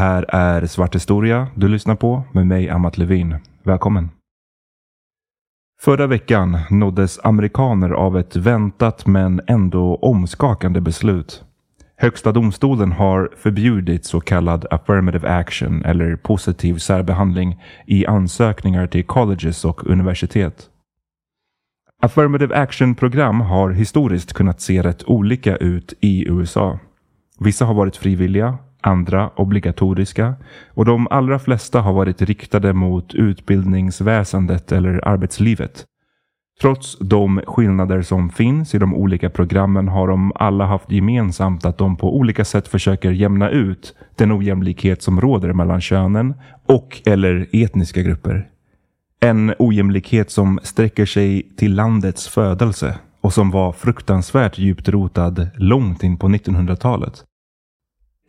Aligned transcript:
här 0.00 0.24
är 0.28 0.66
Svart 0.66 0.94
historia 0.94 1.48
du 1.54 1.68
lyssnar 1.68 1.94
på 1.94 2.22
med 2.32 2.46
mig 2.46 2.70
Amat 2.70 2.98
Levin. 2.98 3.36
Välkommen! 3.62 4.10
Förra 5.80 6.06
veckan 6.06 6.58
nåddes 6.70 7.20
amerikaner 7.24 7.90
av 7.90 8.18
ett 8.18 8.36
väntat 8.36 9.06
men 9.06 9.40
ändå 9.46 9.96
omskakande 9.96 10.80
beslut. 10.80 11.44
Högsta 11.96 12.32
domstolen 12.32 12.92
har 12.92 13.30
förbjudit 13.36 14.04
så 14.04 14.20
kallad 14.20 14.66
affirmative 14.70 15.28
action 15.28 15.84
eller 15.84 16.16
positiv 16.16 16.78
särbehandling 16.78 17.62
i 17.86 18.06
ansökningar 18.06 18.86
till 18.86 19.04
colleges 19.04 19.64
och 19.64 19.86
universitet. 19.86 20.68
Affirmative 22.02 22.54
action-program 22.54 23.40
har 23.40 23.70
historiskt 23.70 24.32
kunnat 24.32 24.60
se 24.60 24.82
rätt 24.82 25.04
olika 25.04 25.56
ut 25.56 25.94
i 26.00 26.28
USA. 26.28 26.78
Vissa 27.38 27.64
har 27.64 27.74
varit 27.74 27.96
frivilliga, 27.96 28.58
andra 28.80 29.30
obligatoriska 29.36 30.34
och 30.68 30.84
de 30.84 31.08
allra 31.10 31.38
flesta 31.38 31.80
har 31.80 31.92
varit 31.92 32.22
riktade 32.22 32.72
mot 32.72 33.14
utbildningsväsendet 33.14 34.72
eller 34.72 35.08
arbetslivet. 35.08 35.86
Trots 36.60 36.98
de 36.98 37.40
skillnader 37.46 38.02
som 38.02 38.30
finns 38.30 38.74
i 38.74 38.78
de 38.78 38.94
olika 38.94 39.30
programmen 39.30 39.88
har 39.88 40.08
de 40.08 40.32
alla 40.34 40.66
haft 40.66 40.92
gemensamt 40.92 41.64
att 41.64 41.78
de 41.78 41.96
på 41.96 42.16
olika 42.16 42.44
sätt 42.44 42.68
försöker 42.68 43.10
jämna 43.10 43.50
ut 43.50 43.94
den 44.16 44.32
ojämlikhet 44.32 45.02
som 45.02 45.20
råder 45.20 45.52
mellan 45.52 45.80
könen 45.80 46.34
och 46.66 47.02
eller 47.06 47.46
etniska 47.52 48.02
grupper. 48.02 48.48
En 49.20 49.54
ojämlikhet 49.58 50.30
som 50.30 50.60
sträcker 50.62 51.06
sig 51.06 51.42
till 51.56 51.74
landets 51.74 52.28
födelse 52.28 52.98
och 53.20 53.32
som 53.32 53.50
var 53.50 53.72
fruktansvärt 53.72 54.58
djupt 54.58 54.88
rotad 54.88 55.48
långt 55.54 56.02
in 56.02 56.16
på 56.16 56.28
1900-talet. 56.28 57.24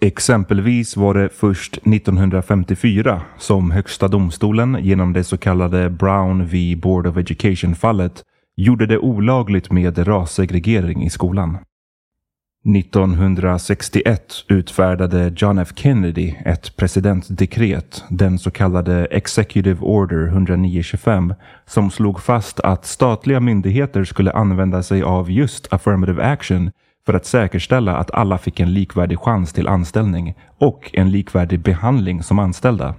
Exempelvis 0.04 0.98
var 0.98 1.14
det 1.14 1.30
först 1.30 1.78
1954 1.78 3.22
som 3.38 3.72
Högsta 3.72 4.08
domstolen 4.08 4.78
genom 4.82 5.14
det 5.14 5.24
så 5.24 5.38
kallade 5.38 5.90
Brown 5.90 6.46
v 6.46 6.76
Board 6.76 7.08
of 7.08 7.18
Education-fallet 7.18 8.24
gjorde 8.58 8.86
det 8.86 8.98
olagligt 8.98 9.72
med 9.72 10.08
rassegregering 10.08 11.04
i 11.04 11.10
skolan. 11.10 11.58
1961 12.78 14.46
utfärdade 14.48 15.34
John 15.38 15.58
F 15.58 15.70
Kennedy 15.76 16.34
ett 16.46 16.76
presidentdekret, 16.76 18.04
den 18.10 18.40
så 18.40 18.52
kallade 18.52 19.06
Executive 19.06 19.80
Order 19.82 20.28
10925, 20.28 21.34
som 21.66 21.92
slog 21.92 22.22
fast 22.22 22.60
att 22.60 22.86
statliga 22.86 23.40
myndigheter 23.40 24.04
skulle 24.04 24.32
använda 24.32 24.84
sig 24.84 25.04
av 25.04 25.32
just 25.32 25.74
affirmative 25.74 26.24
action 26.24 26.72
för 27.06 27.14
att 27.14 27.26
säkerställa 27.26 27.96
att 27.98 28.12
alla 28.12 28.38
fick 28.38 28.60
en 28.60 28.74
likvärdig 28.74 29.20
chans 29.20 29.54
till 29.54 29.68
anställning 29.68 30.36
och 30.58 30.90
en 30.94 31.12
likvärdig 31.12 31.60
behandling 31.60 32.24
som 32.24 32.40
anställda. 32.40 32.96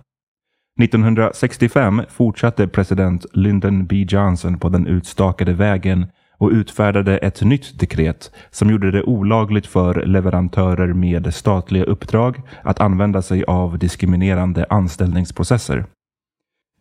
1965 0.82 2.02
fortsatte 2.08 2.68
president 2.68 3.26
Lyndon 3.32 3.86
B 3.86 4.06
Johnson 4.08 4.58
på 4.58 4.68
den 4.68 4.86
utstakade 4.86 5.52
vägen 5.52 6.06
och 6.38 6.50
utfärdade 6.50 7.18
ett 7.18 7.42
nytt 7.42 7.78
dekret 7.78 8.30
som 8.50 8.70
gjorde 8.70 8.90
det 8.90 9.02
olagligt 9.02 9.66
för 9.66 10.06
leverantörer 10.06 10.92
med 10.92 11.34
statliga 11.34 11.84
uppdrag 11.84 12.42
att 12.62 12.80
använda 12.80 13.22
sig 13.22 13.44
av 13.44 13.78
diskriminerande 13.78 14.66
anställningsprocesser. 14.70 15.84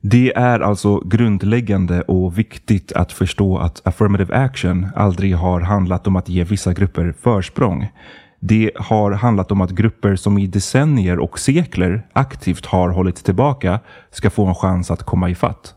Det 0.03 0.33
är 0.35 0.59
alltså 0.59 0.99
grundläggande 0.99 2.01
och 2.01 2.39
viktigt 2.39 2.91
att 2.91 3.11
förstå 3.11 3.57
att 3.57 3.87
affirmative 3.87 4.35
action 4.35 4.87
aldrig 4.95 5.35
har 5.35 5.61
handlat 5.61 6.07
om 6.07 6.15
att 6.15 6.29
ge 6.29 6.43
vissa 6.43 6.73
grupper 6.73 7.13
försprång. 7.21 7.91
Det 8.39 8.71
har 8.75 9.11
handlat 9.11 9.51
om 9.51 9.61
att 9.61 9.71
grupper 9.71 10.15
som 10.15 10.37
i 10.37 10.47
decennier 10.47 11.19
och 11.19 11.39
sekler 11.39 12.07
aktivt 12.13 12.65
har 12.65 12.89
hållit 12.89 13.15
tillbaka 13.15 13.79
ska 14.11 14.29
få 14.29 14.45
en 14.45 14.55
chans 14.55 14.91
att 14.91 15.03
komma 15.03 15.29
ifatt. 15.29 15.75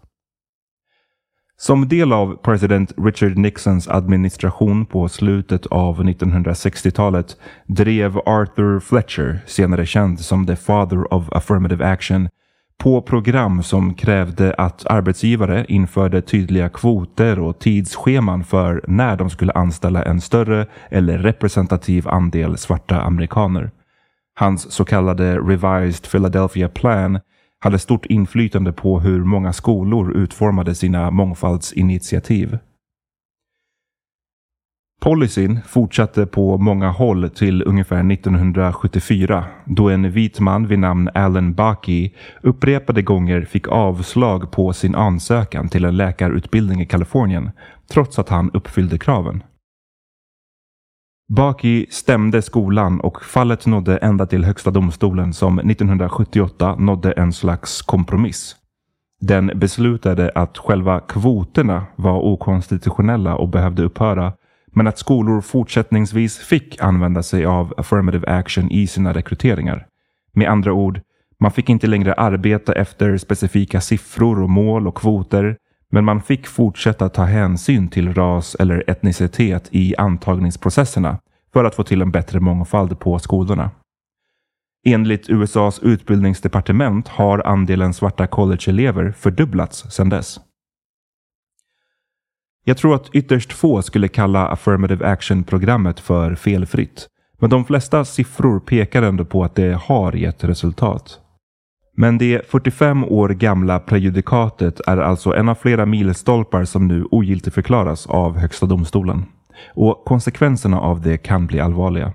Som 1.56 1.88
del 1.88 2.12
av 2.12 2.36
president 2.36 2.92
Richard 2.96 3.38
Nixons 3.38 3.88
administration 3.88 4.86
på 4.86 5.08
slutet 5.08 5.66
av 5.66 6.04
1960-talet 6.04 7.36
drev 7.66 8.18
Arthur 8.18 8.80
Fletcher, 8.80 9.38
senare 9.46 9.86
känd 9.86 10.20
som 10.20 10.46
the 10.46 10.56
father 10.56 11.14
of 11.14 11.32
affirmative 11.32 11.84
action, 11.84 12.28
på 12.82 13.02
program 13.02 13.62
som 13.62 13.94
krävde 13.94 14.54
att 14.54 14.86
arbetsgivare 14.86 15.64
införde 15.68 16.22
tydliga 16.22 16.68
kvoter 16.68 17.38
och 17.38 17.58
tidsscheman 17.58 18.44
för 18.44 18.84
när 18.88 19.16
de 19.16 19.30
skulle 19.30 19.52
anställa 19.52 20.02
en 20.02 20.20
större 20.20 20.66
eller 20.90 21.18
representativ 21.18 22.08
andel 22.08 22.58
svarta 22.58 23.00
amerikaner. 23.00 23.70
Hans 24.34 24.72
så 24.72 24.84
kallade 24.84 25.38
Revised 25.38 26.10
Philadelphia 26.10 26.68
Plan 26.68 27.20
hade 27.60 27.78
stort 27.78 28.06
inflytande 28.06 28.72
på 28.72 29.00
hur 29.00 29.24
många 29.24 29.52
skolor 29.52 30.16
utformade 30.16 30.74
sina 30.74 31.10
mångfaldsinitiativ. 31.10 32.58
Policyn 35.04 35.60
fortsatte 35.66 36.26
på 36.26 36.58
många 36.58 36.90
håll 36.90 37.30
till 37.30 37.62
ungefär 37.62 38.12
1974 38.12 39.44
då 39.64 39.88
en 39.88 40.10
vit 40.10 40.40
man 40.40 40.66
vid 40.66 40.78
namn 40.78 41.10
Alan 41.14 41.54
Baki 41.54 42.14
upprepade 42.42 43.02
gånger 43.02 43.44
fick 43.44 43.68
avslag 43.68 44.50
på 44.50 44.72
sin 44.72 44.94
ansökan 44.94 45.68
till 45.68 45.84
en 45.84 45.96
läkarutbildning 45.96 46.80
i 46.80 46.86
Kalifornien 46.86 47.50
trots 47.90 48.18
att 48.18 48.28
han 48.28 48.50
uppfyllde 48.50 48.98
kraven. 48.98 49.42
Baki 51.28 51.86
stämde 51.90 52.42
skolan 52.42 53.00
och 53.00 53.24
fallet 53.24 53.66
nådde 53.66 53.96
ända 53.96 54.26
till 54.26 54.44
Högsta 54.44 54.70
domstolen 54.70 55.32
som 55.32 55.58
1978 55.58 56.74
nådde 56.78 57.12
en 57.12 57.32
slags 57.32 57.82
kompromiss. 57.82 58.56
Den 59.20 59.50
beslutade 59.54 60.32
att 60.34 60.58
själva 60.58 61.00
kvoterna 61.00 61.86
var 61.96 62.20
okonstitutionella 62.20 63.36
och 63.36 63.48
behövde 63.48 63.82
upphöra 63.82 64.32
men 64.75 64.87
att 64.87 64.99
skolor 64.99 65.41
fortsättningsvis 65.41 66.38
fick 66.38 66.81
använda 66.81 67.23
sig 67.23 67.47
av 67.47 67.75
affirmative 67.76 68.26
action 68.26 68.71
i 68.71 68.87
sina 68.87 69.12
rekryteringar. 69.12 69.87
Med 70.32 70.50
andra 70.50 70.73
ord, 70.73 71.00
man 71.41 71.50
fick 71.50 71.69
inte 71.69 71.87
längre 71.87 72.15
arbeta 72.15 72.73
efter 72.73 73.17
specifika 73.17 73.81
siffror 73.81 74.43
och 74.43 74.50
mål 74.50 74.88
och 74.88 74.97
kvoter, 74.97 75.56
Men 75.91 76.05
man 76.05 76.23
fick 76.23 76.47
fortsätta 76.47 77.09
ta 77.09 77.25
hänsyn 77.25 77.88
till 77.88 78.15
ras 78.15 78.55
eller 78.55 78.91
etnicitet 78.91 79.69
i 79.71 79.97
antagningsprocesserna 79.97 81.19
för 81.53 81.65
att 81.65 81.75
få 81.75 81.85
till 81.85 82.03
en 82.03 82.11
bättre 82.11 82.41
mångfald 82.41 82.99
på 82.99 83.19
skolorna. 83.19 83.71
Enligt 84.87 85.31
USAs 85.31 85.79
utbildningsdepartement 85.79 87.09
har 87.09 87.47
andelen 87.47 87.94
svarta 87.94 88.26
collegeelever 88.26 89.12
fördubblats 89.12 89.85
sedan 89.91 90.09
dess. 90.09 90.41
Jag 92.64 92.76
tror 92.76 92.94
att 92.94 93.11
ytterst 93.12 93.52
få 93.52 93.82
skulle 93.82 94.08
kalla 94.08 94.49
affirmative 94.49 95.06
action-programmet 95.06 96.00
för 96.00 96.34
felfritt. 96.34 97.06
Men 97.40 97.50
de 97.50 97.64
flesta 97.64 98.05
siffror 98.05 98.61
pekar 98.61 99.02
ändå 99.02 99.25
på 99.25 99.44
att 99.44 99.55
det 99.55 99.78
har 99.82 100.12
gett 100.12 100.44
resultat. 100.44 101.20
Men 101.96 102.19
det 102.19 102.50
45 102.50 103.05
år 103.05 103.28
gamla 103.28 103.78
prejudikatet 103.78 104.81
är 104.87 104.96
alltså 104.96 105.34
en 105.34 105.49
av 105.49 105.55
flera 105.55 105.87
milstolpar 105.87 106.64
som 106.64 106.88
nu 106.88 107.05
ogiltigförklaras 107.11 108.06
av 108.06 108.38
Högsta 108.38 108.66
domstolen. 108.66 109.25
Och 109.75 110.05
konsekvenserna 110.05 110.81
av 110.81 111.00
det 111.00 111.16
kan 111.16 111.46
bli 111.46 111.61
allvarliga. 111.61 112.12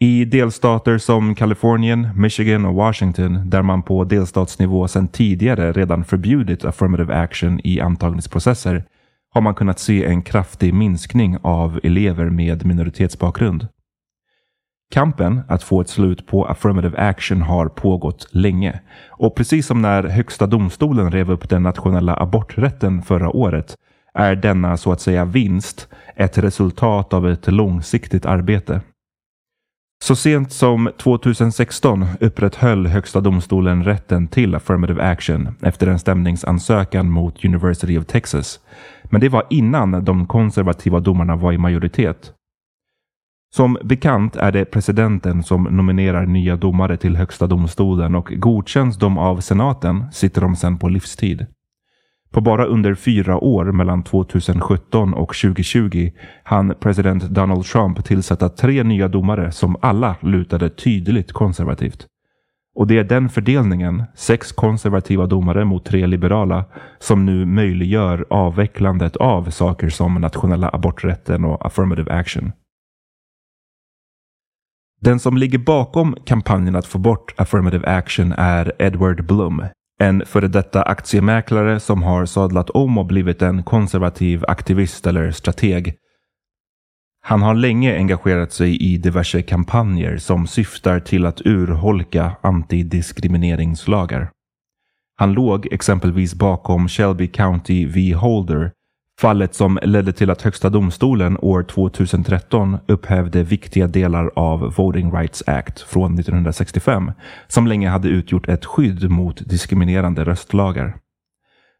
I 0.00 0.24
delstater 0.24 0.98
som 0.98 1.34
Kalifornien, 1.34 2.08
Michigan 2.16 2.64
och 2.64 2.74
Washington 2.74 3.50
där 3.50 3.62
man 3.62 3.82
på 3.82 4.04
delstatsnivå 4.04 4.88
sedan 4.88 5.08
tidigare 5.08 5.72
redan 5.72 6.04
förbjudit 6.04 6.64
affirmative 6.64 7.14
action 7.14 7.60
i 7.64 7.80
antagningsprocesser 7.80 8.84
har 9.34 9.40
man 9.40 9.54
kunnat 9.54 9.78
se 9.78 10.04
en 10.04 10.22
kraftig 10.22 10.74
minskning 10.74 11.36
av 11.42 11.80
elever 11.82 12.30
med 12.30 12.66
minoritetsbakgrund. 12.66 13.68
Kampen 14.90 15.40
att 15.48 15.62
få 15.62 15.80
ett 15.80 15.88
slut 15.88 16.26
på 16.26 16.44
affirmative 16.44 16.98
action 16.98 17.42
har 17.42 17.68
pågått 17.68 18.26
länge. 18.30 18.80
Och 19.08 19.36
precis 19.36 19.66
som 19.66 19.82
när 19.82 20.02
Högsta 20.02 20.46
domstolen 20.46 21.12
rev 21.12 21.30
upp 21.30 21.48
den 21.48 21.62
nationella 21.62 22.16
aborträtten 22.16 23.02
förra 23.02 23.30
året 23.30 23.76
är 24.14 24.36
denna 24.36 24.76
så 24.76 24.92
att 24.92 25.00
säga 25.00 25.24
vinst 25.24 25.88
ett 26.16 26.38
resultat 26.38 27.12
av 27.14 27.28
ett 27.28 27.46
långsiktigt 27.46 28.26
arbete. 28.26 28.80
Så 30.04 30.16
sent 30.16 30.52
som 30.52 30.90
2016 30.98 32.06
upprätthöll 32.20 32.86
Högsta 32.86 33.20
domstolen 33.20 33.84
rätten 33.84 34.28
till 34.28 34.54
affirmative 34.54 35.02
action 35.02 35.48
efter 35.62 35.86
en 35.86 35.98
stämningsansökan 35.98 37.10
mot 37.10 37.44
University 37.44 37.98
of 37.98 38.06
Texas. 38.06 38.60
Men 39.04 39.20
det 39.20 39.28
var 39.28 39.46
innan 39.50 40.04
de 40.04 40.26
konservativa 40.26 41.00
domarna 41.00 41.36
var 41.36 41.52
i 41.52 41.58
majoritet. 41.58 42.32
Som 43.54 43.78
bekant 43.84 44.36
är 44.36 44.52
det 44.52 44.64
presidenten 44.64 45.42
som 45.42 45.64
nominerar 45.64 46.26
nya 46.26 46.56
domare 46.56 46.96
till 46.96 47.16
Högsta 47.16 47.46
domstolen 47.46 48.14
och 48.14 48.32
godkänns 48.36 48.96
de 48.96 49.18
av 49.18 49.40
senaten 49.40 50.12
sitter 50.12 50.40
de 50.40 50.56
sedan 50.56 50.78
på 50.78 50.88
livstid. 50.88 51.46
På 52.30 52.40
bara 52.40 52.64
under 52.64 52.94
fyra 52.94 53.36
år 53.38 53.64
mellan 53.64 54.02
2017 54.02 55.14
och 55.14 55.34
2020 55.34 56.10
hann 56.42 56.74
president 56.80 57.22
Donald 57.22 57.64
Trump 57.64 58.04
tillsätta 58.04 58.48
tre 58.48 58.82
nya 58.82 59.08
domare 59.08 59.52
som 59.52 59.76
alla 59.80 60.16
lutade 60.20 60.70
tydligt 60.70 61.32
konservativt. 61.32 62.06
Och 62.74 62.86
det 62.86 62.98
är 62.98 63.04
den 63.04 63.28
fördelningen, 63.28 64.04
sex 64.14 64.52
konservativa 64.52 65.26
domare 65.26 65.64
mot 65.64 65.84
tre 65.84 66.06
liberala, 66.06 66.64
som 66.98 67.26
nu 67.26 67.46
möjliggör 67.46 68.26
avvecklandet 68.30 69.16
av 69.16 69.50
saker 69.50 69.88
som 69.88 70.14
nationella 70.14 70.70
aborträtten 70.72 71.44
och 71.44 71.66
affirmative 71.66 72.12
action. 72.12 72.52
Den 75.00 75.18
som 75.18 75.36
ligger 75.36 75.58
bakom 75.58 76.16
kampanjen 76.24 76.76
att 76.76 76.86
få 76.86 76.98
bort 76.98 77.34
affirmative 77.36 77.86
action 77.86 78.32
är 78.32 78.72
Edward 78.78 79.26
Blum, 79.26 79.64
en 79.98 80.26
före 80.26 80.48
detta 80.48 80.82
aktiemäklare 80.82 81.80
som 81.80 82.02
har 82.02 82.26
sadlat 82.26 82.70
om 82.70 82.98
och 82.98 83.06
blivit 83.06 83.42
en 83.42 83.62
konservativ 83.62 84.44
aktivist 84.48 85.06
eller 85.06 85.30
strateg. 85.30 85.94
Han 87.20 87.42
har 87.42 87.54
länge 87.54 87.96
engagerat 87.96 88.52
sig 88.52 88.76
i 88.82 88.96
diverse 88.96 89.42
kampanjer 89.42 90.16
som 90.16 90.46
syftar 90.46 91.00
till 91.00 91.26
att 91.26 91.40
urholka 91.40 92.36
antidiskrimineringslagar. 92.40 94.30
Han 95.16 95.32
låg 95.32 95.68
exempelvis 95.72 96.34
bakom 96.34 96.88
Shelby 96.88 97.28
County 97.28 97.86
v 97.86 98.12
Holder 98.12 98.72
Fallet 99.20 99.54
som 99.54 99.78
ledde 99.82 100.12
till 100.12 100.30
att 100.30 100.42
Högsta 100.42 100.70
domstolen 100.70 101.38
år 101.42 101.62
2013 101.62 102.78
upphävde 102.86 103.42
viktiga 103.42 103.86
delar 103.86 104.30
av 104.36 104.74
Voting 104.76 105.12
Rights 105.12 105.42
Act 105.46 105.80
från 105.80 106.18
1965 106.18 107.12
som 107.48 107.66
länge 107.66 107.88
hade 107.88 108.08
utgjort 108.08 108.48
ett 108.48 108.64
skydd 108.64 109.10
mot 109.10 109.48
diskriminerande 109.48 110.24
röstlagar. 110.24 110.96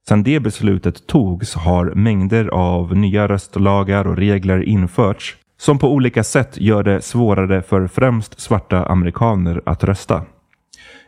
Sedan 0.09 0.23
det 0.23 0.41
beslutet 0.41 1.07
togs 1.07 1.55
har 1.55 1.93
mängder 1.95 2.49
av 2.49 2.97
nya 2.97 3.29
röstlagar 3.29 4.07
och 4.07 4.17
regler 4.17 4.63
införts 4.63 5.37
som 5.61 5.79
på 5.79 5.93
olika 5.93 6.25
sätt 6.25 6.61
gör 6.61 6.83
det 6.83 7.03
svårare 7.03 7.63
för 7.63 7.87
främst 7.87 8.41
svarta 8.41 8.85
amerikaner 8.85 9.63
att 9.67 9.85
rösta. 9.85 10.23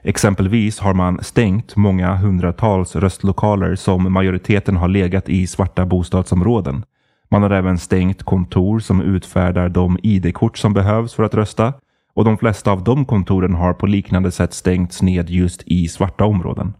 Exempelvis 0.02 0.78
har 0.78 0.94
man 0.94 1.22
stängt 1.22 1.76
många 1.76 2.16
hundratals 2.16 2.96
röstlokaler 2.96 3.74
som 3.74 4.12
majoriteten 4.12 4.76
har 4.76 4.88
legat 4.88 5.28
i 5.28 5.46
svarta 5.46 5.86
bostadsområden. 5.86 6.84
Man 7.30 7.42
har 7.42 7.50
även 7.50 7.78
stängt 7.78 8.22
kontor 8.22 8.80
som 8.80 9.02
utfärdar 9.02 9.68
de 9.68 9.98
ID-kort 10.02 10.58
som 10.58 10.72
behövs 10.72 11.14
för 11.14 11.22
att 11.22 11.34
rösta 11.34 11.72
och 12.14 12.24
de 12.24 12.38
flesta 12.38 12.72
av 12.72 12.84
de 12.84 13.04
kontoren 13.04 13.54
har 13.54 13.72
på 13.72 13.86
liknande 13.86 14.30
sätt 14.30 14.52
stängts 14.52 15.02
ned 15.02 15.30
just 15.30 15.62
i 15.66 15.88
svarta 15.88 16.24
områden. 16.24 16.74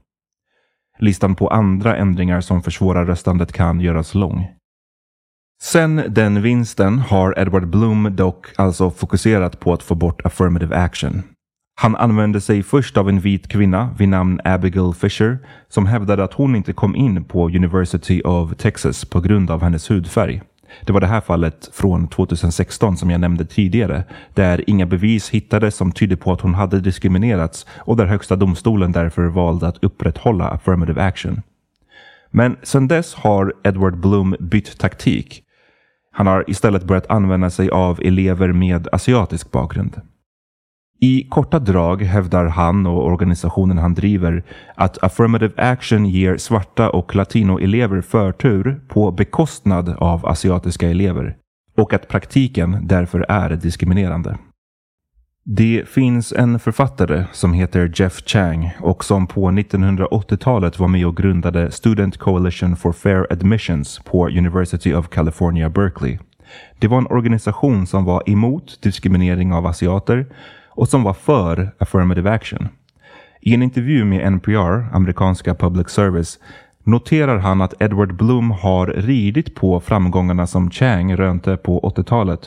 Listan 0.98 1.34
på 1.34 1.48
andra 1.48 1.96
ändringar 1.96 2.40
som 2.40 2.62
försvårar 2.62 3.04
röstandet 3.04 3.52
kan 3.52 3.80
göras 3.80 4.14
lång. 4.14 4.48
Sen 5.62 6.02
den 6.08 6.42
vinsten 6.42 6.98
har 6.98 7.38
Edward 7.38 7.66
Bloom 7.66 8.16
dock 8.16 8.46
alltså 8.56 8.90
fokuserat 8.90 9.60
på 9.60 9.72
att 9.72 9.82
få 9.82 9.94
bort 9.94 10.26
affirmative 10.26 10.76
action. 10.76 11.22
Han 11.80 11.96
använde 11.96 12.40
sig 12.40 12.62
först 12.62 12.96
av 12.96 13.08
en 13.08 13.20
vit 13.20 13.48
kvinna 13.48 13.94
vid 13.98 14.08
namn 14.08 14.40
Abigail 14.44 14.94
Fisher 14.94 15.38
som 15.68 15.86
hävdade 15.86 16.24
att 16.24 16.32
hon 16.32 16.56
inte 16.56 16.72
kom 16.72 16.96
in 16.96 17.24
på 17.24 17.46
University 17.46 18.22
of 18.24 18.56
Texas 18.56 19.04
på 19.04 19.20
grund 19.20 19.50
av 19.50 19.62
hennes 19.62 19.90
hudfärg. 19.90 20.42
Det 20.86 20.92
var 20.92 21.00
det 21.00 21.06
här 21.06 21.20
fallet 21.20 21.70
från 21.72 22.08
2016 22.08 22.96
som 22.96 23.10
jag 23.10 23.20
nämnde 23.20 23.44
tidigare, 23.44 24.04
där 24.34 24.64
inga 24.70 24.86
bevis 24.86 25.30
hittades 25.30 25.76
som 25.76 25.92
tydde 25.92 26.16
på 26.16 26.32
att 26.32 26.40
hon 26.40 26.54
hade 26.54 26.80
diskriminerats 26.80 27.66
och 27.78 27.96
där 27.96 28.06
Högsta 28.06 28.36
domstolen 28.36 28.92
därför 28.92 29.24
valde 29.24 29.68
att 29.68 29.84
upprätthålla 29.84 30.48
affirmative 30.48 31.02
action. 31.02 31.42
Men 32.30 32.56
sedan 32.62 32.88
dess 32.88 33.14
har 33.14 33.52
Edward 33.64 34.00
Bloom 34.00 34.36
bytt 34.40 34.78
taktik. 34.78 35.42
Han 36.12 36.26
har 36.26 36.44
istället 36.50 36.84
börjat 36.84 37.10
använda 37.10 37.50
sig 37.50 37.70
av 37.70 38.00
elever 38.02 38.52
med 38.52 38.88
asiatisk 38.92 39.50
bakgrund. 39.50 40.00
I 41.02 41.26
korta 41.28 41.58
drag 41.58 42.02
hävdar 42.02 42.44
han 42.46 42.86
och 42.86 43.06
organisationen 43.06 43.78
han 43.78 43.94
driver 43.94 44.44
att 44.74 45.04
affirmative 45.04 45.52
action 45.56 46.06
ger 46.06 46.36
svarta 46.36 46.90
och 46.90 47.14
latinoelever 47.14 48.00
förtur 48.00 48.80
på 48.88 49.10
bekostnad 49.10 49.88
av 49.98 50.26
asiatiska 50.26 50.90
elever 50.90 51.36
och 51.76 51.92
att 51.92 52.08
praktiken 52.08 52.78
därför 52.82 53.26
är 53.28 53.50
diskriminerande. 53.50 54.38
Det 55.44 55.88
finns 55.88 56.32
en 56.32 56.58
författare 56.58 57.24
som 57.32 57.52
heter 57.52 57.92
Jeff 57.94 58.22
Chang 58.26 58.70
och 58.80 59.04
som 59.04 59.26
på 59.26 59.50
1980-talet 59.50 60.78
var 60.78 60.88
med 60.88 61.06
och 61.06 61.16
grundade 61.16 61.70
Student 61.70 62.18
Coalition 62.18 62.76
for 62.76 62.92
Fair 62.92 63.26
Admissions 63.32 64.00
på 64.04 64.28
University 64.28 64.94
of 64.94 65.08
California, 65.08 65.70
Berkeley. 65.70 66.18
Det 66.78 66.88
var 66.88 66.98
en 66.98 67.06
organisation 67.06 67.86
som 67.86 68.04
var 68.04 68.30
emot 68.30 68.78
diskriminering 68.82 69.52
av 69.52 69.66
asiater 69.66 70.26
och 70.80 70.88
som 70.88 71.02
var 71.02 71.14
för 71.14 71.70
affirmative 71.78 72.30
action. 72.30 72.68
I 73.40 73.54
en 73.54 73.62
intervju 73.62 74.04
med 74.04 74.32
NPR, 74.32 74.94
amerikanska 74.94 75.54
public 75.54 75.88
service, 75.88 76.38
noterar 76.84 77.38
han 77.38 77.60
att 77.60 77.82
Edward 77.82 78.16
Bloom 78.16 78.50
har 78.50 78.86
ridit 78.86 79.54
på 79.54 79.80
framgångarna 79.80 80.46
som 80.46 80.70
Chang 80.70 81.16
rönte 81.16 81.56
på 81.56 81.80
80-talet 81.80 82.40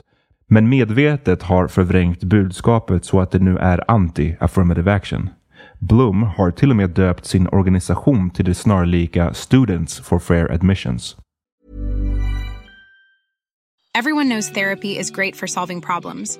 men 0.48 0.70
medvetet 0.70 1.44
har 1.44 1.68
förvrängt 1.68 2.24
budskapet 2.24 3.06
så 3.06 3.22
att 3.22 3.32
det 3.32 3.40
nu 3.40 3.58
är 3.58 3.86
anti-affirmative 3.88 4.96
action. 4.96 5.30
Bloom 5.80 6.24
har 6.24 6.52
till 6.52 6.70
och 6.70 6.76
med 6.76 6.90
döpt 6.90 7.26
sin 7.26 7.48
organisation 7.48 8.30
till 8.30 8.46
det 8.46 8.56
snarlika 8.56 9.34
Students 9.34 10.00
for 10.00 10.20
Fair 10.20 10.52
Admissions. 10.52 11.18
Everyone 13.98 14.30
knows 14.30 14.52
therapy 14.52 15.00
is 15.00 15.12
great 15.12 15.36
for 15.36 15.48
solving 15.48 15.82
problems. 15.82 16.40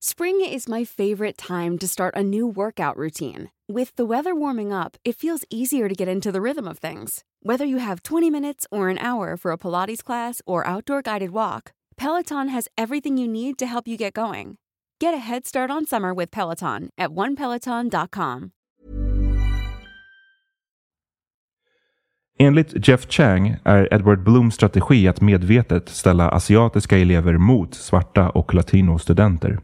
Spring 0.00 0.44
is 0.44 0.68
my 0.68 0.84
favorite 0.84 1.38
time 1.38 1.78
to 1.78 1.88
start 1.88 2.14
a 2.14 2.22
new 2.22 2.46
workout 2.46 2.96
routine. 2.98 3.50
With 3.66 3.96
the 3.96 4.04
weather 4.04 4.34
warming 4.34 4.70
up, 4.72 4.96
it 5.04 5.16
feels 5.16 5.44
easier 5.50 5.88
to 5.88 5.94
get 5.94 6.06
into 6.06 6.30
the 6.30 6.40
rhythm 6.42 6.68
of 6.68 6.78
things. 6.78 7.24
Whether 7.42 7.64
you 7.64 7.78
have 7.78 8.02
20 8.02 8.30
minutes 8.30 8.66
or 8.70 8.90
an 8.90 8.98
hour 8.98 9.36
for 9.38 9.52
a 9.52 9.58
Pilates 9.58 10.04
class 10.04 10.42
or 10.46 10.66
outdoor 10.66 11.00
guided 11.00 11.30
walk, 11.30 11.72
Peloton 11.96 12.48
has 12.48 12.68
everything 12.76 13.16
you 13.16 13.26
need 13.26 13.58
to 13.58 13.66
help 13.66 13.88
you 13.88 13.96
get 13.96 14.12
going. 14.12 14.58
Get 15.00 15.14
a 15.14 15.18
head 15.18 15.46
start 15.46 15.70
on 15.70 15.86
summer 15.86 16.12
with 16.12 16.30
Peloton 16.30 16.90
at 16.98 17.10
onepeloton.com. 17.10 18.52
Enligt 22.38 22.88
Jeff 22.88 23.06
Chang 23.08 23.56
är 23.64 23.88
Edward 23.94 24.22
Blooms 24.24 24.54
strategi 24.54 25.08
att 25.08 25.20
medvetet 25.20 25.88
ställa 25.88 26.28
asiatiska 26.28 26.98
elever 26.98 27.38
mot 27.38 27.74
svarta 27.74 28.30
och 28.30 28.54
latinostudenter. 28.54 29.58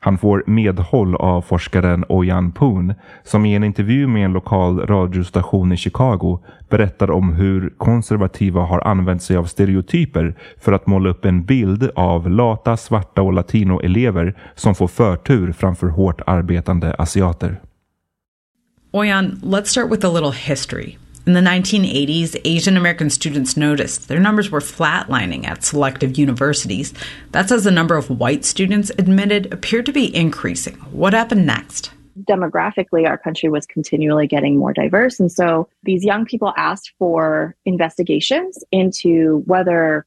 Han 0.00 0.18
får 0.18 0.44
medhåll 0.46 1.16
av 1.16 1.42
forskaren 1.42 2.04
Oyan 2.08 2.52
Poon 2.52 2.94
som 3.24 3.46
i 3.46 3.54
en 3.54 3.64
intervju 3.64 4.06
med 4.06 4.24
en 4.24 4.32
lokal 4.32 4.86
radiostation 4.86 5.72
i 5.72 5.76
Chicago 5.76 6.44
berättar 6.68 7.10
om 7.10 7.32
hur 7.32 7.74
konservativa 7.78 8.60
har 8.60 8.86
använt 8.86 9.22
sig 9.22 9.36
av 9.36 9.44
stereotyper 9.44 10.34
för 10.60 10.72
att 10.72 10.86
måla 10.86 11.10
upp 11.10 11.24
en 11.24 11.44
bild 11.44 11.90
av 11.94 12.30
lata, 12.30 12.76
svarta 12.76 13.22
och 13.22 13.32
latinoelever 13.32 14.34
som 14.54 14.74
får 14.74 14.88
förtur 14.88 15.52
framför 15.52 15.86
hårt 15.86 16.20
arbetande 16.26 16.94
asiater. 16.98 17.60
Oyan, 18.92 19.40
let's 19.42 19.64
start 19.64 19.90
with 19.90 20.06
a 20.06 20.12
little 20.12 20.32
history. 20.32 20.96
In 21.28 21.34
the 21.34 21.40
1980s, 21.40 22.40
Asian 22.46 22.78
American 22.78 23.10
students 23.10 23.54
noticed 23.54 24.08
their 24.08 24.18
numbers 24.18 24.48
were 24.48 24.60
flatlining 24.60 25.46
at 25.46 25.62
selective 25.62 26.16
universities. 26.16 26.94
That's 27.32 27.52
as 27.52 27.64
the 27.64 27.70
number 27.70 27.98
of 27.98 28.08
white 28.08 28.46
students 28.46 28.90
admitted 28.96 29.52
appeared 29.52 29.84
to 29.84 29.92
be 29.92 30.16
increasing. 30.16 30.76
What 30.90 31.12
happened 31.12 31.44
next? 31.44 31.90
Demographically, 32.22 33.06
our 33.06 33.18
country 33.18 33.50
was 33.50 33.66
continually 33.66 34.26
getting 34.26 34.56
more 34.56 34.72
diverse. 34.72 35.20
And 35.20 35.30
so 35.30 35.68
these 35.82 36.02
young 36.02 36.24
people 36.24 36.54
asked 36.56 36.94
for 36.98 37.54
investigations 37.66 38.64
into 38.72 39.42
whether 39.44 40.06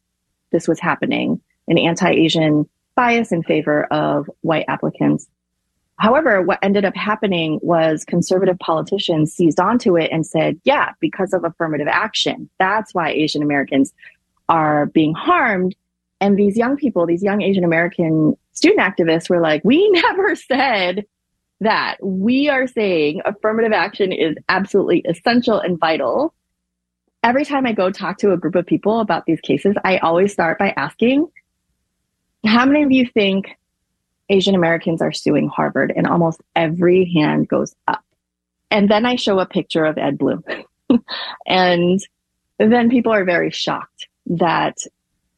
this 0.52 0.68
was 0.68 0.80
happening, 0.80 1.40
an 1.68 1.78
anti 1.78 2.10
Asian 2.10 2.68
bias 2.96 3.32
in 3.32 3.44
favor 3.44 3.84
of 3.92 4.28
white 4.42 4.66
applicants. 4.68 5.28
However, 6.02 6.42
what 6.42 6.58
ended 6.64 6.84
up 6.84 6.96
happening 6.96 7.60
was 7.62 8.04
conservative 8.04 8.58
politicians 8.58 9.32
seized 9.32 9.60
onto 9.60 9.96
it 9.96 10.10
and 10.12 10.26
said, 10.26 10.60
yeah, 10.64 10.94
because 11.00 11.32
of 11.32 11.44
affirmative 11.44 11.88
action, 11.88 12.50
that's 12.58 12.92
why 12.96 13.12
Asian 13.12 13.44
Americans 13.44 13.94
are 14.50 14.88
being 14.88 15.14
harmed. 15.14 15.76
And 16.20 16.40
these 16.40 16.58
young 16.58 16.76
people, 16.76 17.06
these 17.06 17.22
young 17.22 17.44
Asian 17.44 17.64
American 17.64 18.36
student 18.54 18.80
activists 18.80 19.30
were 19.30 19.40
like, 19.40 19.62
we 19.64 19.88
never 19.92 20.36
said 20.36 21.06
that. 21.60 21.98
We 22.02 22.50
are 22.50 22.66
saying 22.66 23.22
affirmative 23.24 23.72
action 23.72 24.12
is 24.12 24.36
absolutely 24.50 25.02
essential 25.08 25.60
and 25.60 25.80
vital. 25.80 26.34
Every 27.22 27.46
time 27.46 27.68
I 27.68 27.74
go 27.74 27.92
talk 27.92 28.18
to 28.20 28.32
a 28.32 28.38
group 28.38 28.56
of 28.56 28.66
people 28.66 29.02
about 29.02 29.28
these 29.28 29.40
cases, 29.40 29.76
I 29.86 30.00
always 30.00 30.34
start 30.34 30.58
by 30.58 30.74
asking, 30.76 31.28
how 32.44 32.66
many 32.66 32.82
of 32.82 32.92
you 32.92 33.06
think 33.06 33.56
Asian 34.30 34.56
Americans 34.56 35.02
are 35.02 35.12
suing 35.12 35.48
Harvard, 35.48 35.92
and 35.96 36.08
almost 36.08 36.42
every 36.56 37.12
hand 37.14 37.48
goes 37.48 37.76
up. 37.88 38.04
And 38.70 38.90
then 38.90 39.06
I 39.06 39.16
show 39.16 39.40
a 39.40 39.46
picture 39.46 39.86
of 39.86 39.98
Ed 39.98 40.18
Bloom. 40.18 40.44
and 41.46 42.00
then 42.58 42.90
people 42.90 43.12
are 43.12 43.26
very 43.26 43.52
shocked 43.52 44.08
that 44.28 44.78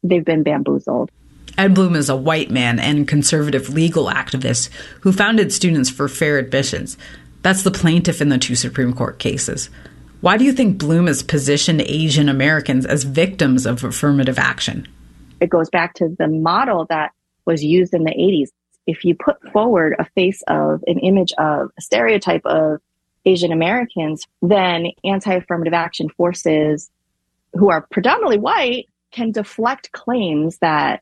they've 0.04 0.25
been 0.25 0.44
bamboozled. 0.44 1.10
Ed 1.58 1.74
Bloom 1.74 1.96
is 1.96 2.10
a 2.10 2.16
white 2.16 2.52
man 2.52 2.80
and 2.80 3.08
conservative 3.08 3.70
legal 3.70 4.06
activist 4.06 4.70
who 5.02 5.12
founded 5.12 5.52
Students 5.52 5.90
for 5.90 6.08
Fair 6.08 6.38
Admissions. 6.38 6.98
That's 7.42 7.63
the 7.63 7.72
plaintiff 7.72 8.22
in 8.22 8.30
the 8.30 8.38
two 8.38 8.56
Supreme 8.56 8.94
Court 8.94 9.20
cases. 9.20 9.70
Why 10.22 10.38
do 10.38 10.46
you 10.46 10.54
think 10.54 10.78
Bloom 10.78 11.08
has 11.08 11.22
positioned 11.22 11.82
Asian 11.82 12.30
Americans 12.30 12.86
as 12.86 13.04
victims 13.04 13.66
of 13.66 13.84
affirmative 13.84 14.40
action? 14.40 14.88
It 15.42 15.50
goes 15.50 15.70
back 15.70 15.94
to 15.96 16.16
the 16.18 16.28
model 16.28 16.86
that 16.90 17.12
was 17.46 17.63
used 17.63 17.94
in 17.94 18.04
the 18.04 18.12
80s 18.12 18.50
if 18.88 19.04
you 19.04 19.16
put 19.16 19.42
forward 19.52 19.96
a 20.00 20.06
face 20.16 20.42
of 20.48 20.84
an 20.88 21.00
image 21.00 21.34
of 21.38 21.70
a 21.78 21.82
stereotype 21.82 22.46
of 22.46 22.80
Asian 23.25 23.52
Americans, 23.52 24.28
then 24.42 24.88
anti 25.04 25.34
affirmative 25.34 25.74
action 25.74 26.10
forces 26.10 26.90
who 27.54 27.70
are 27.70 27.88
predominantly 27.92 28.38
white 28.38 28.90
can 29.12 29.32
deflect 29.32 29.92
claims 29.92 30.58
that 30.58 31.02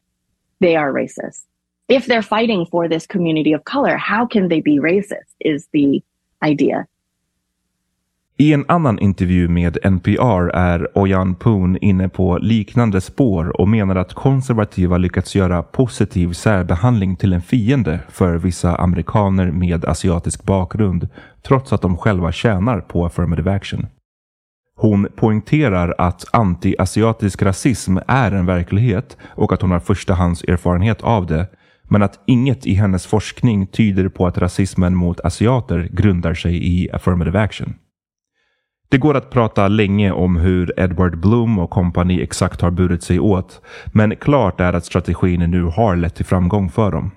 they 0.60 0.76
are 0.76 0.92
racist. 0.92 1.46
If 1.88 2.06
they're 2.06 2.22
fighting 2.22 2.66
for 2.66 2.88
this 2.88 3.08
community 3.08 3.54
of 3.54 3.64
color, 3.64 3.98
how 3.98 4.26
can 4.26 4.48
they 4.48 4.62
be 4.62 4.80
racist? 4.80 5.34
Is 5.40 5.68
the 5.74 6.04
idea. 6.44 6.88
I 8.38 8.54
en 8.54 8.66
annan 8.68 9.00
intervju 9.00 9.48
med 9.48 9.78
NPR 9.84 10.50
är 10.50 10.98
Oyan 10.98 11.36
Poon 11.36 11.78
inne 11.78 12.10
på 12.10 12.38
liknande 12.38 13.02
spår 13.02 13.62
och 13.62 13.68
menar 13.68 13.96
att 13.96 14.14
konservativa 14.14 14.98
lyckats 14.98 15.36
göra 15.36 15.64
positiv 15.64 16.34
särbehandling 16.34 17.16
till 17.16 17.34
en 17.34 17.42
fiende 17.42 18.00
för 18.10 18.38
vissa 18.38 18.76
amerikaner 18.76 19.52
med 19.52 19.86
asiatisk 19.86 20.44
bakgrund 20.44 21.08
trots 21.48 21.74
att 21.74 21.82
de 21.82 21.98
själva 21.98 22.32
tjänar 22.32 22.80
på 22.80 23.06
affirmative 23.06 23.52
action. 23.52 23.88
Hon 24.76 25.08
poängterar 25.16 25.96
att 25.98 26.26
antiasiatisk 26.34 27.42
rasism 27.42 27.98
är 28.08 28.32
en 28.32 28.46
verklighet 28.46 29.18
och 29.28 29.54
att 29.54 29.62
hon 29.62 29.72
har 29.72 29.80
förstahandserfarenhet 29.80 31.02
av 31.02 31.26
det 31.26 31.48
men 31.84 32.04
att 32.04 32.20
inget 32.26 32.66
i 32.66 32.74
hennes 32.74 33.06
forskning 33.06 33.68
tyder 33.68 34.10
på 34.10 34.28
att 34.28 34.38
rasismen 34.38 34.96
mot 34.96 35.20
asiater 35.20 35.90
grundar 35.92 36.34
sig 36.34 36.84
i 36.84 36.92
affirmative 36.92 37.40
action. 37.40 37.74
Det 38.92 38.98
går 38.98 39.18
att 39.18 39.30
prata 39.30 39.68
länge 39.68 40.12
om 40.12 40.36
hur 40.36 40.80
Edward 40.80 41.18
Bloom 41.18 41.60
och 41.60 41.70
kompani 41.70 42.22
exakt 42.22 42.62
har 42.62 42.72
burit 42.72 43.04
sig 43.04 43.20
åt, 43.20 43.62
men 43.94 44.16
klart 44.16 44.62
är 44.62 44.74
att 44.74 44.86
strategin 44.86 45.40
nu 45.40 45.64
har 45.64 45.96
lett 45.96 46.16
till 46.16 46.26
framgång 46.26 46.70
för 46.70 46.92
dem. 46.92 47.12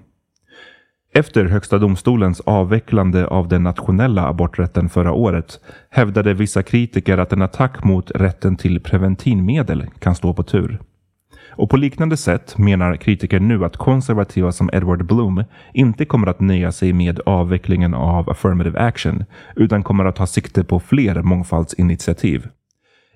Efter 1.14 1.44
Högsta 1.44 1.78
domstolens 1.78 2.40
avvecklande 2.40 3.26
av 3.26 3.48
den 3.48 3.62
nationella 3.62 4.28
aborträtten 4.28 4.88
förra 4.88 5.12
året 5.12 5.60
hävdade 5.90 6.34
vissa 6.34 6.62
kritiker 6.62 7.18
att 7.18 7.32
en 7.32 7.42
attack 7.42 7.84
mot 7.84 8.10
rätten 8.10 8.56
till 8.56 8.80
preventivmedel 8.80 9.86
kan 9.98 10.14
stå 10.14 10.34
på 10.34 10.42
tur. 10.42 10.80
Och 11.56 11.70
på 11.70 11.76
liknande 11.76 12.16
sätt 12.16 12.58
menar 12.58 12.96
kritiker 12.96 13.40
nu 13.40 13.64
att 13.64 13.76
konservativa 13.76 14.52
som 14.52 14.70
Edward 14.72 15.06
Bloom 15.06 15.44
inte 15.72 16.04
kommer 16.04 16.26
att 16.26 16.40
nöja 16.40 16.72
sig 16.72 16.92
med 16.92 17.20
avvecklingen 17.26 17.94
av 17.94 18.30
affirmative 18.30 18.78
action 18.78 19.24
utan 19.56 19.82
kommer 19.82 20.04
att 20.04 20.16
ta 20.16 20.26
sikte 20.26 20.64
på 20.64 20.80
fler 20.80 21.22
mångfaldsinitiativ. 21.22 22.48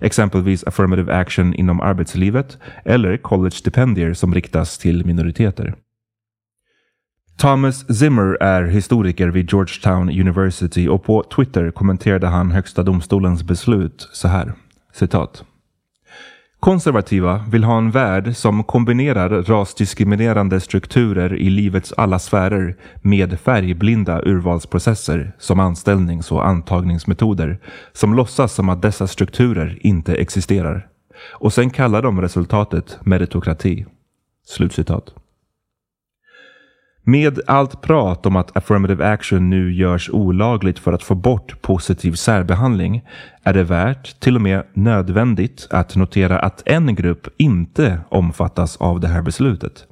Exempelvis 0.01 0.65
affirmative 0.65 1.15
action 1.15 1.55
inom 1.55 1.81
arbetslivet 1.81 2.59
eller 2.85 3.17
college-stipendier 3.17 4.15
som 4.15 4.35
riktas 4.35 4.79
till 4.79 5.07
minoriteter. 5.07 5.75
Thomas 7.39 7.99
Zimmer 7.99 8.43
är 8.43 8.63
historiker 8.63 9.29
vid 9.29 9.53
Georgetown 9.53 10.09
University 10.09 10.89
och 10.89 11.05
på 11.05 11.23
Twitter 11.23 11.71
kommenterade 11.71 12.27
han 12.27 12.51
Högsta 12.51 12.83
domstolens 12.83 13.43
beslut 13.43 14.09
så 14.13 14.29
här. 14.29 14.53
Citat. 14.93 15.45
Konservativa 16.61 17.45
vill 17.51 17.65
ha 17.65 17.79
en 17.79 17.91
värld 17.91 18.37
som 18.37 18.65
kombinerar 18.65 19.29
rasdiskriminerande 19.43 20.61
strukturer 20.61 21.37
i 21.37 21.51
livets 21.51 21.93
alla 21.97 22.19
sfärer 22.19 22.77
med 23.03 23.41
färgblinda 23.41 24.23
urvalsprocesser 24.23 25.33
som 25.39 25.61
anställnings 25.61 26.33
och 26.33 26.47
antagningsmetoder 26.47 27.59
som 27.93 28.15
låtsas 28.15 28.55
som 28.55 28.69
att 28.69 28.83
dessa 28.83 29.07
strukturer 29.07 29.79
inte 29.81 30.15
existerar. 30.15 30.89
Och 31.33 31.53
sen 31.53 31.71
kallar 31.71 32.03
de 32.03 32.21
resultatet 32.21 32.99
meritokrati. 33.03 33.87
Slutcitat. 34.47 35.15
Med 37.09 37.41
allt 37.47 37.81
prat 37.81 38.27
om 38.27 38.37
att 38.37 38.57
affirmative 38.57 39.07
action 39.07 39.51
nu 39.51 39.73
görs 39.73 40.11
olagligt 40.11 40.79
för 40.79 40.93
att 40.93 41.03
få 41.03 41.15
bort 41.15 41.63
positiv 41.63 42.13
särbehandling 42.13 43.05
är 43.43 43.53
det 43.53 43.65
värt, 43.65 44.21
till 44.21 44.37
och 44.37 44.43
med 44.43 44.63
nödvändigt, 44.73 45.67
att 45.71 45.97
notera 45.97 46.39
att 46.39 46.63
en 46.67 46.95
grupp 46.95 47.29
inte 47.37 48.01
omfattas 48.09 48.77
av 48.77 49.01
det 49.01 49.09
här 49.09 49.23
beslutet. 49.23 49.87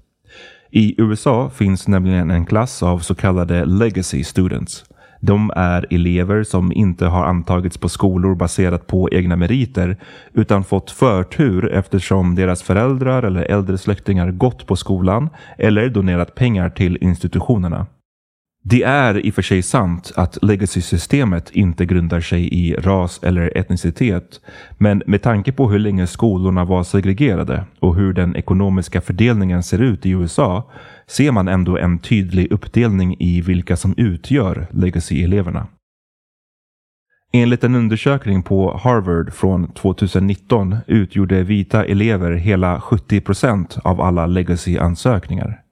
I 0.71 1.03
USA 1.03 1.51
finns 1.51 1.89
nämligen 1.89 2.31
en 2.31 2.47
klass 2.47 2.83
av 2.83 2.99
så 2.99 3.15
kallade 3.15 3.65
legacy 3.65 4.25
students 4.25 4.85
de 5.21 5.51
är 5.57 5.87
elever 5.91 6.43
som 6.43 6.73
inte 6.73 7.07
har 7.07 7.25
antagits 7.25 7.79
på 7.79 7.89
skolor 7.89 8.35
baserat 8.35 8.87
på 8.87 9.09
egna 9.13 9.37
meriter 9.37 9.97
utan 10.33 10.65
fått 10.65 10.91
förtur 10.91 11.73
eftersom 11.73 12.35
deras 12.35 12.63
föräldrar 12.63 13.23
eller 13.23 13.43
äldre 13.43 13.79
släktingar 13.79 14.31
gått 14.31 14.67
på 14.67 14.77
skolan 14.77 15.31
eller 15.59 15.89
donerat 15.89 16.35
pengar 16.35 16.71
till 16.71 16.99
institutionerna. 17.01 17.87
Det 18.69 18.83
är 18.83 19.27
i 19.27 19.31
och 19.31 19.35
för 19.35 19.43
sig 19.43 19.63
sant 19.63 20.13
att 20.17 20.39
legacy-systemet 20.43 21.51
inte 21.51 21.87
grundar 21.87 22.21
sig 22.21 22.55
i 22.55 22.75
ras 22.75 23.21
eller 23.23 23.59
etnicitet. 23.59 24.41
Men 24.79 25.03
med 25.07 25.23
tanke 25.23 25.53
på 25.53 25.71
hur 25.71 25.79
länge 25.79 26.07
skolorna 26.07 26.65
var 26.65 26.83
segregerade 26.83 27.65
och 27.81 27.97
hur 27.97 28.13
den 28.13 28.37
ekonomiska 28.37 29.01
fördelningen 29.01 29.63
ser 29.63 29.79
ut 29.79 30.07
i 30.07 30.11
USA 30.11 30.71
ser 31.07 31.33
man 31.33 31.49
ändå 31.49 31.79
en 31.79 31.99
tydlig 31.99 32.53
uppdelning 32.53 33.17
i 33.19 33.41
vilka 33.41 33.77
som 33.77 33.95
utgör 33.97 34.67
legacy-eleverna. 34.71 35.67
Enligt 37.33 37.65
en 37.65 37.75
undersökning 37.75 38.43
på 38.43 38.77
Harvard 38.77 39.33
från 39.33 39.73
2019 39.73 40.77
utgjorde 40.87 41.43
vita 41.43 41.85
elever 41.85 42.33
hela 42.33 42.81
70 42.81 43.21
procent 43.21 43.79
av 43.85 44.01
alla 44.01 44.27
legacy-ansökningar 44.27 45.63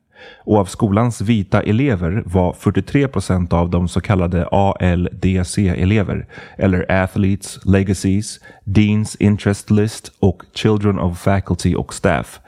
och 0.45 0.59
av 0.59 0.65
skolans 0.65 1.21
vita 1.21 1.63
elever 1.63 2.23
var 2.27 2.53
43 2.53 3.09
procent 3.09 3.53
av 3.53 3.71
dem 3.71 3.89
så 3.89 4.01
kallade 4.01 4.47
ALDC-elever, 4.47 6.27
eller 6.59 6.93
Athletes, 6.93 7.59
Legacies, 7.65 8.41
Deans 8.65 9.17
Interest 9.17 9.71
List 9.71 10.13
och 10.21 10.43
Children 10.55 10.99
of 10.99 11.19
Faculty 11.19 11.75
och 11.75 11.95
Staff. 11.95 12.41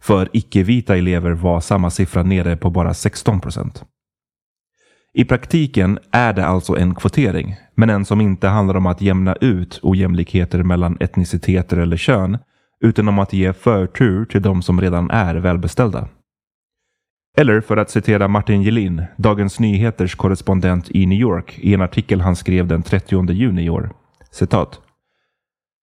För 0.00 0.28
icke-vita 0.32 0.96
elever 0.96 1.30
var 1.30 1.60
samma 1.60 1.90
siffra 1.90 2.22
nere 2.22 2.56
på 2.56 2.70
bara 2.70 2.94
16 2.94 3.40
procent. 3.40 3.84
I 5.14 5.24
praktiken 5.24 5.98
är 6.10 6.32
det 6.32 6.46
alltså 6.46 6.76
en 6.76 6.94
kvotering, 6.94 7.56
men 7.74 7.90
en 7.90 8.04
som 8.04 8.20
inte 8.20 8.48
handlar 8.48 8.74
om 8.74 8.86
att 8.86 9.00
jämna 9.00 9.34
ut 9.34 9.80
ojämlikheter 9.82 10.62
mellan 10.62 10.96
etniciteter 11.00 11.76
eller 11.76 11.96
kön, 11.96 12.38
utan 12.80 13.08
om 13.08 13.18
att 13.18 13.32
ge 13.32 13.52
förtur 13.52 14.24
till 14.24 14.42
de 14.42 14.62
som 14.62 14.80
redan 14.80 15.10
är 15.10 15.34
välbeställda. 15.34 16.08
Eller 17.38 17.60
för 17.60 17.76
att 17.76 17.90
citera 17.90 18.28
Martin 18.28 18.62
Gelin, 18.62 19.04
Dagens 19.16 19.60
Nyheters 19.60 20.14
korrespondent 20.14 20.90
i 20.90 21.06
New 21.06 21.18
York, 21.18 21.58
i 21.58 21.74
en 21.74 21.82
artikel 21.82 22.20
han 22.20 22.36
skrev 22.36 22.66
den 22.66 22.82
30 22.82 23.32
juni 23.32 23.64
i 23.64 23.70
år. 23.70 23.90
Citat. 24.30 24.80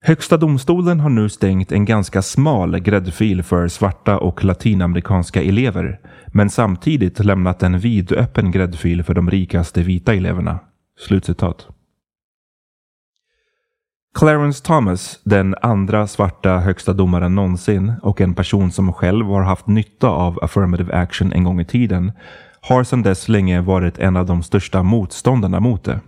Högsta 0.02 0.38
domstolen 0.38 1.00
har 1.00 1.10
nu 1.10 1.30
stängt 1.30 1.72
en 1.72 1.86
ganska 1.86 2.22
smal 2.22 2.80
gräddfil 2.80 3.44
för 3.44 3.68
svarta 3.68 4.18
och 4.18 4.44
latinamerikanska 4.44 5.44
elever, 5.44 6.00
men 6.28 6.50
samtidigt 6.50 7.26
lämnat 7.26 7.64
en 7.64 7.80
vidöppen 7.80 8.52
gräddfil 8.52 9.04
för 9.04 9.14
de 9.14 9.30
rikaste 9.30 9.82
vita 9.82 10.14
eleverna. 10.14 10.60
Slutcitat. 11.00 11.68
Clarence 14.20 14.64
Thomas, 14.64 15.20
den 15.24 15.56
andra 15.62 16.08
svarta 16.08 16.58
högsta 16.58 16.94
domaren 16.94 17.36
någonsin 17.36 17.94
och 18.02 18.22
en 18.22 18.34
person 18.34 18.72
som 18.72 18.94
själv 18.94 19.26
har 19.26 19.42
haft 19.42 19.68
nytta 19.68 20.08
av 20.08 20.40
affirmative 20.44 20.94
action 20.94 21.34
en 21.34 21.44
gång 21.44 21.62
i 21.62 21.66
tiden, 21.66 22.12
har 22.62 22.84
sedan 22.84 23.04
dess 23.04 23.30
länge 23.30 23.62
varit 23.62 24.00
en 24.00 24.18
av 24.18 24.26
de 24.26 24.44
största 24.44 24.84
motståndarna 24.84 25.60
mot 25.60 25.84
det. 25.84 26.00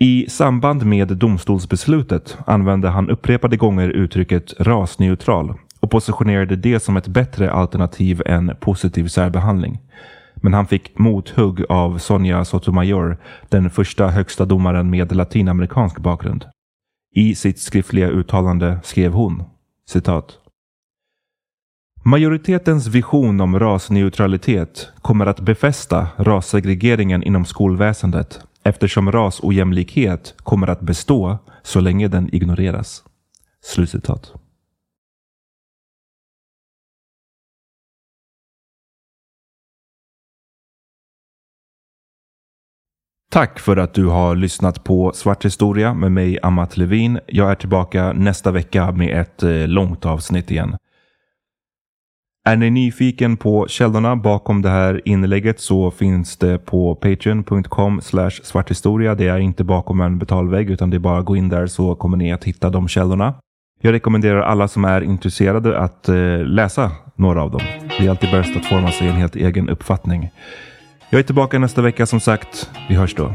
I 0.00 0.26
samband 0.28 0.86
med 0.86 1.08
domstolsbeslutet 1.08 2.38
använde 2.46 2.88
han 2.88 3.10
upprepade 3.10 3.56
gånger 3.56 3.88
uttrycket 3.88 4.54
rasneutral 4.60 5.54
och 5.80 5.90
positionerade 5.90 6.56
det 6.56 6.80
som 6.80 6.96
ett 6.96 7.08
bättre 7.08 7.52
alternativ 7.52 8.22
än 8.26 8.56
positiv 8.60 9.08
särbehandling. 9.08 9.78
Men 10.34 10.54
han 10.54 10.66
fick 10.66 10.98
mothugg 10.98 11.64
av 11.68 11.98
Sonia 11.98 12.44
Sotomayor, 12.44 13.16
den 13.48 13.70
första 13.70 14.08
högsta 14.08 14.44
domaren 14.44 14.90
med 14.90 15.16
latinamerikansk 15.16 15.98
bakgrund. 15.98 16.46
I 17.14 17.34
sitt 17.34 17.58
skriftliga 17.58 18.08
uttalande 18.08 18.80
skrev 18.82 19.12
hon 19.12 19.42
citat. 19.88 20.38
Majoritetens 22.04 22.86
vision 22.86 23.40
om 23.40 23.58
rasneutralitet 23.58 24.88
kommer 25.02 25.26
att 25.26 25.40
befästa 25.40 26.08
rassegregeringen 26.16 27.22
inom 27.22 27.44
skolväsendet 27.44 28.40
eftersom 28.62 29.12
rasojämlikhet 29.12 30.34
kommer 30.36 30.66
att 30.66 30.80
bestå 30.80 31.38
så 31.62 31.80
länge 31.80 32.08
den 32.08 32.34
ignoreras. 32.34 33.04
Slutcitat. 33.64 34.32
Tack 43.32 43.58
för 43.58 43.76
att 43.76 43.94
du 43.94 44.06
har 44.06 44.36
lyssnat 44.36 44.84
på 44.84 45.12
Svart 45.14 45.44
historia 45.44 45.94
med 45.94 46.12
mig 46.12 46.38
Amat 46.42 46.76
Levin. 46.76 47.18
Jag 47.26 47.50
är 47.50 47.54
tillbaka 47.54 48.12
nästa 48.12 48.50
vecka 48.50 48.92
med 48.92 49.20
ett 49.20 49.42
eh, 49.42 49.68
långt 49.68 50.06
avsnitt 50.06 50.50
igen. 50.50 50.76
Är 52.44 52.56
ni 52.56 52.70
nyfiken 52.70 53.36
på 53.36 53.66
källorna 53.68 54.16
bakom 54.16 54.62
det 54.62 54.68
här 54.68 55.00
inlägget 55.04 55.60
så 55.60 55.90
finns 55.90 56.36
det 56.36 56.58
på 56.58 56.94
patreon.com 56.94 58.00
svarthistoria. 58.42 59.14
Det 59.14 59.28
är 59.28 59.38
inte 59.38 59.64
bakom 59.64 60.00
en 60.00 60.18
betalvägg 60.18 60.70
utan 60.70 60.90
det 60.90 60.96
är 60.96 60.98
bara 60.98 61.18
att 61.18 61.24
gå 61.24 61.36
in 61.36 61.48
där 61.48 61.66
så 61.66 61.94
kommer 61.94 62.16
ni 62.16 62.32
att 62.32 62.44
hitta 62.44 62.70
de 62.70 62.88
källorna. 62.88 63.34
Jag 63.80 63.92
rekommenderar 63.92 64.40
alla 64.40 64.68
som 64.68 64.84
är 64.84 65.00
intresserade 65.00 65.78
att 65.78 66.08
eh, 66.08 66.38
läsa 66.44 66.90
några 67.16 67.42
av 67.42 67.50
dem. 67.50 67.62
Det 67.98 68.06
är 68.06 68.10
alltid 68.10 68.30
bäst 68.30 68.56
att 68.56 68.66
forma 68.66 68.90
sig 68.90 69.08
en 69.08 69.16
helt 69.16 69.36
egen 69.36 69.68
uppfattning. 69.68 70.30
Jag 71.12 71.18
är 71.18 71.22
tillbaka 71.22 71.58
nästa 71.58 71.82
vecka 71.82 72.06
som 72.06 72.20
sagt. 72.20 72.70
Vi 72.88 72.94
hörs 72.94 73.14
då. 73.14 73.34